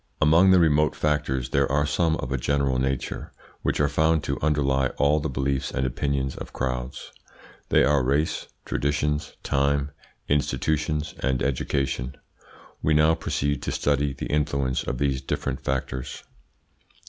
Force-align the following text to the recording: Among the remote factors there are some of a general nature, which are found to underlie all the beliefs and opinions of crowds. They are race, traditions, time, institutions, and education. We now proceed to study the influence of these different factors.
Among 0.19 0.49
the 0.49 0.57
remote 0.59 0.95
factors 0.95 1.51
there 1.51 1.71
are 1.71 1.85
some 1.85 2.15
of 2.15 2.31
a 2.31 2.37
general 2.39 2.79
nature, 2.79 3.31
which 3.61 3.79
are 3.79 3.87
found 3.87 4.23
to 4.23 4.41
underlie 4.41 4.87
all 4.97 5.19
the 5.19 5.29
beliefs 5.29 5.69
and 5.69 5.85
opinions 5.85 6.35
of 6.35 6.53
crowds. 6.53 7.11
They 7.69 7.83
are 7.83 8.01
race, 8.01 8.47
traditions, 8.65 9.33
time, 9.43 9.91
institutions, 10.27 11.13
and 11.19 11.43
education. 11.43 12.17
We 12.81 12.95
now 12.95 13.13
proceed 13.13 13.61
to 13.61 13.71
study 13.71 14.11
the 14.13 14.25
influence 14.25 14.81
of 14.81 14.97
these 14.97 15.21
different 15.21 15.59
factors. 15.61 16.23